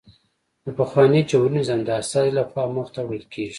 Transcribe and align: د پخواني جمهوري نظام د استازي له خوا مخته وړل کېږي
د 0.65 0.67
پخواني 0.79 1.21
جمهوري 1.29 1.53
نظام 1.59 1.79
د 1.83 1.89
استازي 2.01 2.31
له 2.37 2.43
خوا 2.49 2.63
مخته 2.77 2.99
وړل 3.03 3.25
کېږي 3.33 3.49